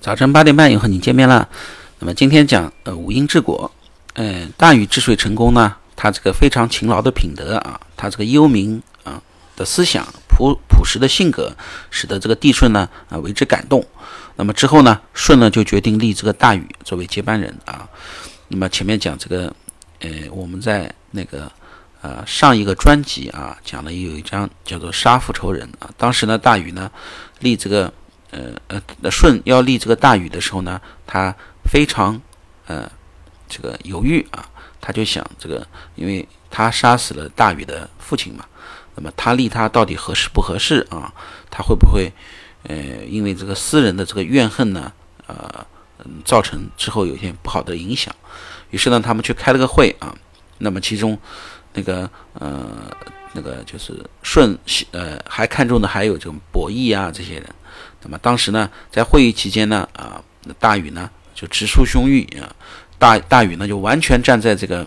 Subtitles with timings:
[0.00, 1.46] 早晨八点半又和你见面了。
[1.98, 3.70] 那么今天讲呃五音治国，
[4.14, 9.20] 嗯，大禹治水成功呢，他这个非常勤劳的品德啊，他这个幽冥啊
[9.56, 11.54] 的思想，朴朴实的性格，
[11.90, 13.84] 使得这个帝舜呢啊为之感动。
[14.36, 17.86] 那么之后呢，舜呢就决定立这个大禹作为接班人啊。
[18.48, 19.54] 那么前面讲这个，
[19.98, 21.52] 呃，我们在那个
[22.00, 25.90] 呃上一个专辑啊讲了有一章叫做杀父仇人啊。
[25.98, 26.90] 当时呢，大禹呢
[27.40, 27.92] 立这个。
[28.30, 31.34] 呃呃，舜要立这个大禹的时候呢，他
[31.64, 32.20] 非常
[32.66, 32.90] 呃
[33.48, 34.48] 这个犹豫啊，
[34.80, 35.66] 他就想这个，
[35.96, 38.44] 因为他杀死了大禹的父亲嘛，
[38.94, 41.12] 那么他立他到底合适不合适啊？
[41.50, 42.12] 他会不会
[42.68, 42.76] 呃
[43.08, 44.92] 因为这个私人的这个怨恨呢，
[45.26, 45.66] 呃
[46.24, 48.14] 造成之后有一些不好的影响？
[48.70, 50.14] 于是呢，他们去开了个会啊，
[50.58, 51.18] 那么其中
[51.72, 52.88] 那个呃
[53.32, 54.56] 那个就是舜
[54.92, 57.44] 呃还看中的还有这种伯益啊这些人。
[58.02, 60.22] 那么当时呢，在会议期间呢，啊，
[60.58, 62.54] 大禹呢就直抒胸臆啊，
[62.98, 64.86] 大大禹呢就完全站在这个，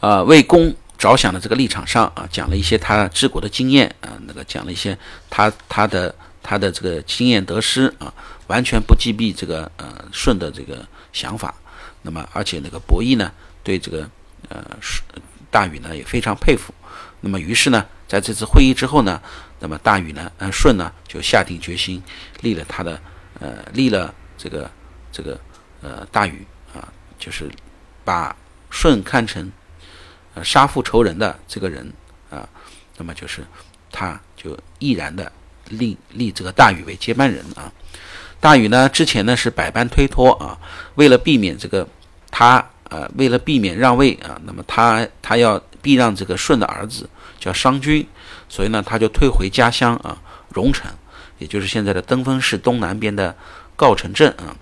[0.00, 4.96] 呃，为公着想的这个立场上啊，讲了一些他治国的经验啊，那个讲了一些
[5.28, 8.12] 他他的他的这个经验得失啊，
[8.46, 11.54] 完全不击毙这个呃舜的这个想法。
[12.02, 13.32] 那么而且那个伯益呢，
[13.64, 14.08] 对这个
[14.48, 14.64] 呃
[15.50, 16.72] 大禹呢也非常佩服。
[17.20, 19.20] 那么于是呢，在这次会议之后呢。
[19.58, 20.30] 那么大禹呢？
[20.36, 22.02] 嗯，舜呢就下定决心
[22.42, 23.00] 立了他的
[23.40, 24.70] 呃立了这个
[25.10, 25.40] 这个
[25.80, 26.86] 呃大禹啊，
[27.18, 27.50] 就是
[28.04, 28.36] 把
[28.70, 29.50] 舜看成
[30.34, 31.90] 呃杀父仇人的这个人
[32.28, 32.46] 啊，
[32.98, 33.42] 那么就是
[33.90, 35.32] 他就毅然的
[35.70, 37.72] 立立这个大禹为接班人啊。
[38.38, 40.58] 大禹呢之前呢是百般推脱啊，
[40.96, 41.88] 为了避免这个
[42.30, 47.08] 他呃为了避免让位啊，那么他他要避让这个舜的儿子
[47.46, 48.06] 叫商均。
[48.48, 50.18] 所以呢，他就退回家乡啊，
[50.50, 50.90] 荣城，
[51.38, 53.36] 也就是现在的登封市东南边的
[53.76, 54.56] 郜城镇啊。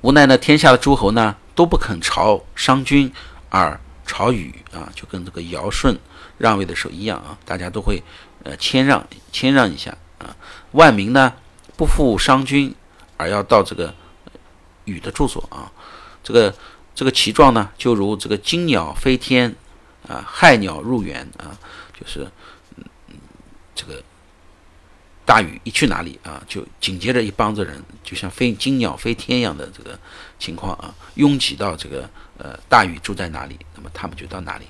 [0.00, 3.10] 无奈呢，天下的诸侯呢都不肯朝商君
[3.48, 5.96] 而朝禹啊，就跟这个尧舜
[6.36, 8.02] 让位的时候一样啊，大家都会
[8.42, 10.36] 呃谦让谦让一下啊。
[10.72, 11.32] 万民呢
[11.76, 12.74] 不负商君，
[13.16, 13.94] 而要到这个
[14.84, 15.72] 禹的住所啊。
[16.22, 16.54] 这个
[16.94, 19.54] 这个其状呢，就如这个惊鸟飞天
[20.08, 21.58] 啊，害鸟入园啊。
[21.98, 22.28] 就是，
[22.76, 22.84] 嗯
[23.74, 24.02] 这个
[25.24, 29.98] 大禹一去哪里啊，就紧接着一帮子人，就像飞金鸟飞天一样的这个
[30.38, 34.66] 情况啊，拥挤到这个呃大禹住在哪里，那么他们就到哪里。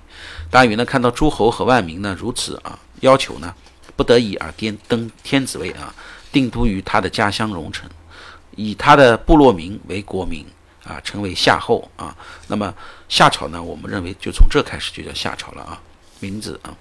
[0.50, 3.54] 大禹呢看到诸侯和万民呢如此啊要求呢，
[3.96, 5.92] 不得已而颠登天子位啊，
[6.30, 7.88] 定都于他的家乡荣城，
[8.54, 10.46] 以他的部落名为国名
[10.84, 12.16] 啊，成为夏后啊。
[12.48, 12.72] 那么
[13.08, 15.80] 夏朝呢，我们认为就从这开始就叫夏朝了啊，
[16.20, 16.74] 名字啊。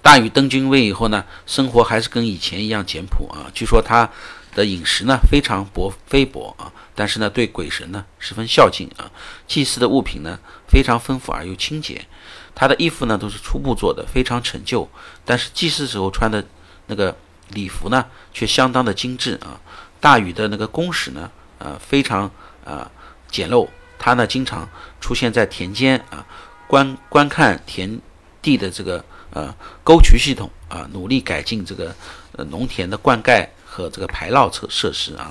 [0.00, 3.50] 大禹登君位以后呢，生活还是跟以前一样简朴啊。
[3.52, 4.08] 据说他
[4.54, 9.10] 的饮食呢非常薄非薄啊，但是呢对鬼神呢十分孝敬啊。
[9.46, 12.06] 祭祀的物品呢非常丰富而又清洁，
[12.54, 14.88] 他的衣服呢都是粗布做的，非常陈旧。
[15.24, 16.44] 但是祭祀时候穿的
[16.86, 17.14] 那个
[17.50, 19.60] 礼服呢却相当的精致啊。
[20.00, 22.30] 大禹的那个宫室呢，呃非常
[22.68, 22.90] 啊
[23.30, 23.66] 简陋，
[23.98, 24.68] 他呢经常
[25.00, 26.26] 出现在田间啊，
[26.66, 28.00] 观观看田
[28.42, 29.04] 地的这个。
[29.30, 31.94] 呃，沟渠系统啊，努力改进这个
[32.32, 35.30] 呃农田的灌溉和这个排涝设设施啊。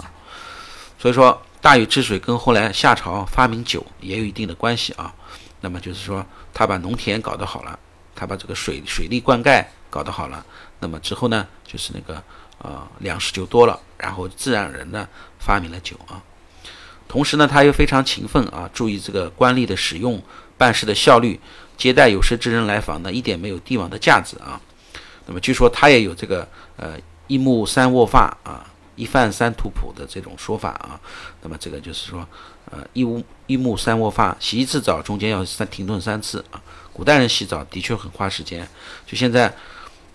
[0.99, 5.11] 所以说，大禹治水跟后来夏朝发明酒也有一定的关系啊。
[5.61, 7.77] 那么就是说，他把农田搞得好了，
[8.15, 10.45] 他把这个水水利灌溉搞得好了，
[10.79, 12.21] 那么之后呢，就是那个
[12.59, 15.09] 呃粮食就多了，然后自然而然的
[15.39, 16.21] 发明了酒啊。
[17.07, 20.21] 同时呢，他又非常勤奋啊，注意这个官吏的使用、
[20.57, 21.39] 办事的效率。
[21.77, 24.59] 接待有识之人来访呢，一点没有帝王的架子啊。
[25.27, 26.97] 那么据说他也有这个呃
[27.27, 30.99] 一目三握发啊，一饭三图谱的这种说法啊。
[31.43, 32.27] 那么这个就是说
[32.71, 36.59] 呃一目一目三握发，洗一次澡中间要三停顿三次啊。
[36.91, 38.67] 古代人洗澡的确很花时间，
[39.05, 39.53] 就现在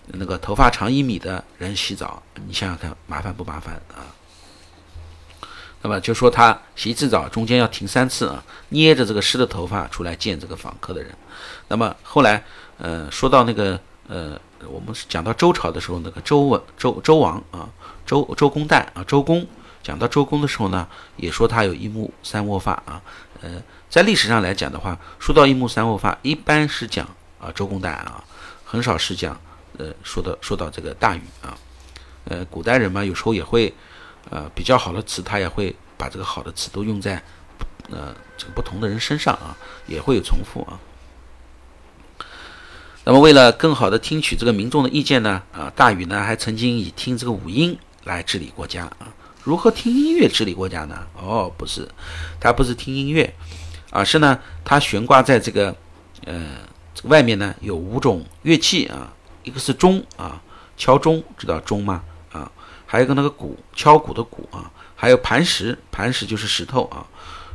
[0.07, 4.03] 那个头发长一米的人洗澡，你想想看麻烦不麻烦啊？
[5.83, 11.13] 那么就说他洗一次澡中间要停三次啊，捏着这个湿的头发出来见这个访客的人。
[11.67, 12.41] 那么后来，
[12.77, 13.77] 呃，说到那个，
[14.07, 14.39] 呃，
[14.69, 17.67] 我们讲到周朝的时候，那个周文周周王啊，
[18.05, 19.45] 周周公旦啊，周公
[19.83, 20.87] 讲到周公的时候呢，
[21.17, 23.01] 也说他有一目三握发啊，
[23.41, 27.05] 呃，在历史上来讲的话，说到一目三握发，一般是讲
[27.41, 28.23] 啊周公旦啊，
[28.63, 29.37] 很少是讲
[29.77, 31.57] 呃说到说到这个大禹啊，
[32.23, 33.73] 呃，古代人嘛，有时候也会
[34.29, 37.21] 呃比较好的词，他也会把这个好的词都用在
[37.89, 39.55] 呃这个不同的人身上啊，
[39.87, 40.79] 也会有重复啊。
[43.05, 49.13] 那么，为了更好的听取这个民众的意见呢，啊，大禹呢还曾经以听这个五音来治理国家啊。
[49.43, 51.05] 如何听音乐治理国家呢？
[51.13, 51.85] 哦，不是，
[52.39, 53.33] 他不是听音乐，
[53.91, 55.75] 而是呢，他悬挂在这个
[56.25, 56.59] 呃
[57.03, 59.11] 外面呢有五种乐器啊，
[59.43, 60.41] 一个是钟啊，
[60.77, 62.01] 敲钟，知道钟吗？
[62.93, 67.03] 还有个那个鼓，敲鼓的鼓啊，还有磐石，磐石就是石头啊，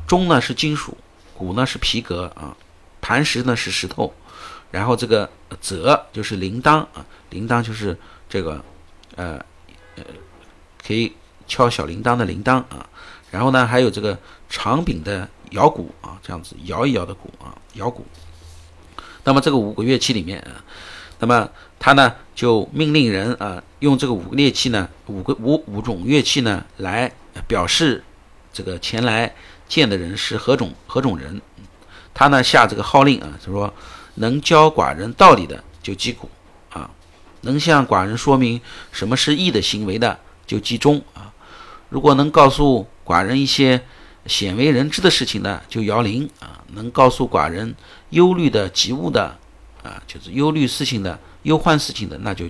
[0.05, 0.99] 钟呢是金属，
[1.33, 2.57] 鼓呢是皮革啊，
[3.01, 4.13] 磐石呢是石头。
[4.73, 5.31] 然后这个
[5.61, 7.97] 则就是铃铛啊，铃铛就是
[8.29, 8.65] 这个
[9.15, 9.39] 呃
[9.95, 10.03] 呃
[10.85, 11.15] 可以
[11.47, 12.85] 敲小铃铛的铃铛啊。
[13.31, 14.19] 然后呢，还有这个
[14.49, 18.05] 长柄的摇鼓啊，这样子摇一摇的鼓啊，摇鼓。
[19.23, 20.59] 那么这个五个乐器里面啊，
[21.21, 21.49] 那么
[21.79, 27.13] 他呢就命令人啊用这个五个乐器呢，五个五五种乐器呢来
[27.47, 28.03] 表示
[28.53, 29.35] 这个前来
[29.69, 31.41] 见的人是何种何种人。
[32.13, 33.73] 他呢下这个号令啊，就说。
[34.21, 36.29] 能教寡人道理的就击鼓
[36.71, 36.91] 啊，
[37.43, 38.61] 能向寡人说明
[38.91, 41.33] 什么是义的行为的就击钟啊。
[41.89, 43.81] 如果能告诉寡人一些
[44.27, 46.65] 鲜为人知的事情呢，就摇铃啊。
[46.73, 47.77] 能告诉寡人
[48.11, 49.39] 忧虑的急务的
[49.85, 52.45] 啊，就是忧虑事情的忧患事情的，那就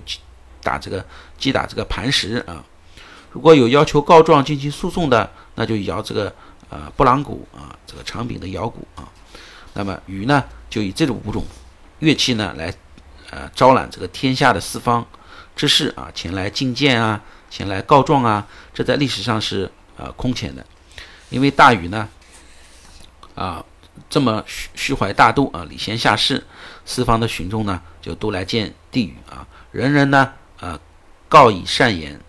[0.61, 1.05] 打这个
[1.37, 2.63] 击打这个磐石啊。
[3.31, 6.33] 如果有要求告状进行诉讼的，那就摇这个
[6.69, 9.07] 呃布朗鼓啊，这个长柄的摇鼓啊。
[9.73, 11.45] 那么禹呢，就以这种五种。
[11.99, 12.73] 乐器呢，来，
[13.29, 15.05] 呃，招揽这个天下的四方
[15.53, 20.65] 之士啊，前来觐见啊，前来告状啊，这在历史上是呃空前的，
[21.29, 22.07] 因为大禹呢，
[23.35, 23.61] 啊，
[24.09, 26.41] 这么虚虚怀大度啊，礼贤下士，
[26.85, 30.79] 四方的群众呢，就都来见帝禹啊，人人呢，啊，
[31.27, 32.19] 告以善言，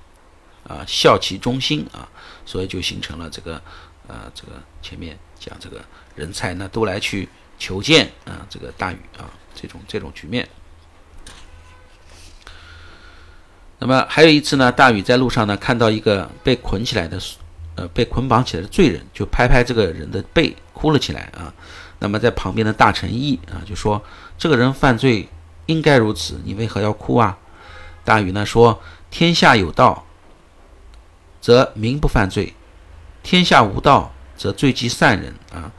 [0.67, 2.09] 啊，孝其忠心啊，
[2.45, 3.61] 所以就形成了这个，
[4.07, 5.81] 呃，这个前面讲这个
[6.15, 7.29] 人才呢，都来去
[7.59, 9.29] 求见啊，这个大禹啊。
[9.53, 10.49] 这种这种局面，
[13.79, 17.21] 那么还有一次呢，大禹在路上呢看到一个被捆起来的，
[17.75, 21.53] 呃，被捆绑起来的罪人，就拍拍这个人的背，哭了起来啊。
[21.99, 24.03] 那么在旁边的大臣议啊，就说
[24.39, 25.29] 这个人犯罪
[25.67, 27.37] 应该如此，你为何要哭啊？
[28.05, 30.05] 大禹呢说：天下有道，
[31.41, 32.55] 则民不犯罪；
[33.23, 35.71] 天下无道，则罪及善人啊。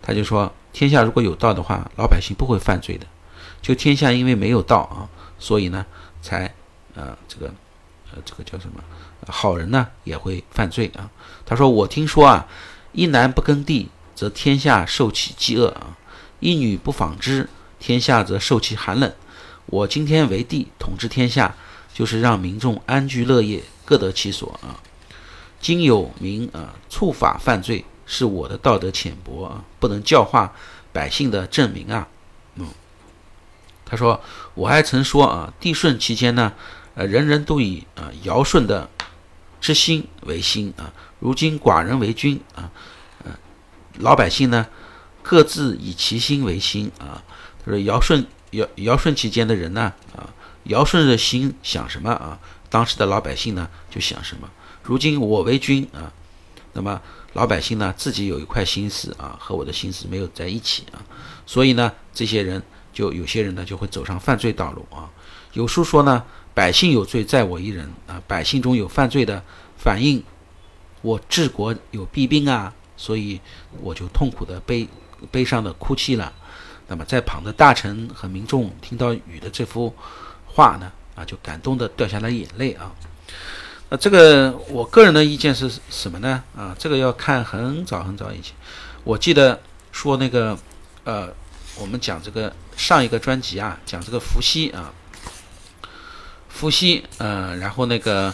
[0.00, 3.06] 他就说，天下如果有道的话，老百姓不会犯罪的。
[3.62, 5.86] 就天下因为没有道啊，所以呢，
[6.20, 6.54] 才
[6.94, 7.46] 呃这个
[8.12, 8.82] 呃这个叫什么
[9.26, 11.10] 好人呢也会犯罪啊。
[11.46, 12.46] 他说我听说啊，
[12.92, 15.96] 一男不耕地，则天下受其饥饿啊；
[16.40, 17.48] 一女不纺织，
[17.78, 19.10] 天下则受其寒冷。
[19.66, 21.56] 我今天为帝，统治天下，
[21.94, 24.82] 就是让民众安居乐业，各得其所啊。
[25.60, 30.52] 今有民啊触法犯罪，是我的道德浅薄啊，不能教化
[30.92, 32.08] 百姓的证明啊。
[32.56, 32.68] 嗯
[33.86, 34.20] 他说
[34.54, 36.52] ：“我还曾说啊，帝舜期间呢，
[36.94, 38.88] 呃，人人都以啊尧舜的
[39.60, 40.92] 之心为心啊。
[41.20, 42.70] 如今寡人为君啊，
[43.24, 43.30] 呃，
[43.98, 44.66] 老百姓呢
[45.22, 47.22] 各自以其心为心啊。
[47.64, 49.92] 他说尧舜尧尧舜期间的人呢，
[50.64, 52.38] 尧舜的心想什么啊，
[52.68, 54.48] 当时的老百姓呢就想什么。
[54.82, 56.12] 如今我为君啊，
[56.72, 57.00] 那么
[57.32, 60.98] 老百姓呢自己有一块心思啊，和我的心思没有在一起啊，
[61.46, 62.62] 所以呢这些人。”
[62.94, 65.10] 就有些人呢，就会走上犯罪道路啊。
[65.54, 66.22] 有书说呢，
[66.54, 68.22] 百姓有罪，在我一人啊。
[68.28, 69.42] 百姓中有犯罪的，
[69.76, 70.22] 反映
[71.02, 73.40] 我治国有弊病啊，所以
[73.82, 74.88] 我就痛苦的悲
[75.32, 76.32] 悲伤的哭泣了。
[76.86, 79.92] 那么在旁的大臣和民众听到禹的这幅
[80.54, 82.92] 话呢，啊，就感动的掉下了眼泪啊。
[83.90, 86.42] 那这个我个人的意见是什么呢？
[86.56, 88.54] 啊，这个要看很早很早以前，
[89.02, 89.60] 我记得
[89.92, 90.56] 说那个
[91.04, 91.34] 呃。
[91.76, 94.94] 我们讲这个上一个专辑啊，讲这个伏羲啊，
[96.48, 98.32] 伏羲，呃，然后那个，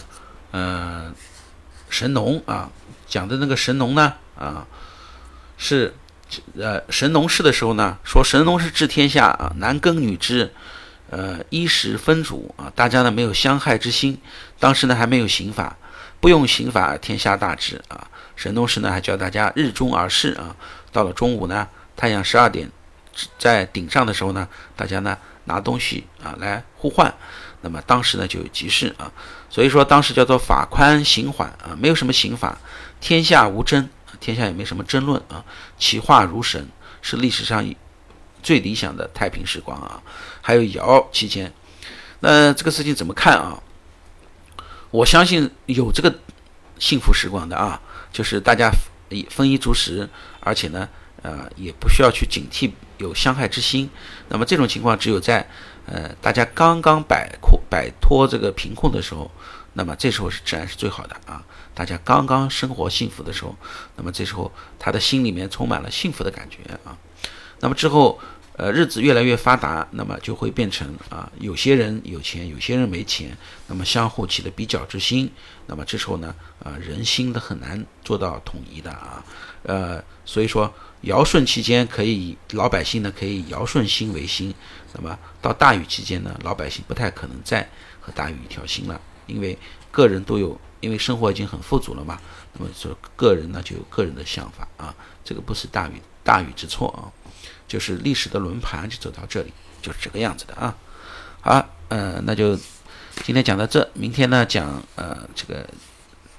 [0.51, 1.11] 呃，
[1.89, 2.69] 神农啊，
[3.07, 4.67] 讲的那个神农呢，啊，
[5.57, 5.95] 是，
[6.55, 10.53] 呃，神农氏的时候呢，说神农是治天下啊，男耕女织，
[11.11, 14.17] 呃，衣食分主啊，大家呢没有相害之心，
[14.59, 15.77] 当时呢还没有刑法，
[16.19, 18.07] 不用刑法，天下大治啊。
[18.35, 20.55] 神农氏呢还教大家日中而事啊，
[20.91, 22.71] 到了中午呢，太阳十二点。
[23.37, 27.13] 在顶上的时候呢，大家呢拿东西啊来互换，
[27.59, 29.11] 那么当时呢就有急事啊，
[29.49, 32.57] 所以说当时叫做法宽刑缓啊，没有什么刑法，
[33.01, 33.89] 天下无争，
[34.21, 35.43] 天下也没什么争论啊，
[35.77, 36.69] 其化如神，
[37.01, 37.63] 是历史上
[38.41, 40.01] 最理想的太平时光啊。
[40.41, 41.51] 还有尧期间，
[42.19, 43.61] 那这个事情怎么看啊？
[44.89, 46.13] 我相信有这个
[46.79, 47.81] 幸福时光的啊，
[48.11, 48.71] 就是大家
[49.29, 50.87] 丰衣足食，而且呢。
[51.23, 53.87] 呃，也不需要去警惕有相害之心。
[54.29, 55.47] 那么这种情况，只有在
[55.85, 59.29] 呃大家刚刚摆脱摆脱这个贫困的时候，
[59.73, 61.45] 那么这时候是治安是最好的啊，
[61.75, 63.55] 大家刚刚生活幸福的时候，
[63.95, 66.97] 那么这时候他的心里面充满了幸福的感觉啊。
[67.61, 68.19] 那么之后，
[68.57, 73.35] 呃，日子越来越发达，那么就会变成啊，有些人有钱，有些人没钱，
[73.67, 75.31] 那么相互起了比较之心，
[75.67, 79.23] 那么这时候呢，啊，人心的很难做到统一的啊，
[79.63, 84.53] 呃，所以说尧舜期间可以老百姓呢可以尧舜心为心，
[84.93, 87.67] 那么到大禹期间呢，老百姓不太可能再
[87.99, 89.57] 和大禹一条心了，因为
[89.91, 92.19] 个人都有，因为生活已经很富足了嘛，
[92.53, 94.93] 那么说个人呢就有个人的想法啊，
[95.23, 97.09] 这个不是大禹大禹之错啊。
[97.67, 100.75] 就是历史的轮盘就走到这里，就是这个样子的啊。
[101.39, 102.53] 好，呃，那就
[103.23, 105.65] 今天讲到这，明天呢讲呃这个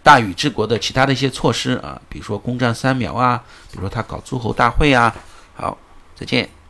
[0.03, 5.15] 大禹治国的其他的一些措施啊，比如说攻占三苗啊，比如说他搞诸侯大会啊。
[5.55, 5.79] 好，
[6.15, 6.62] 再见。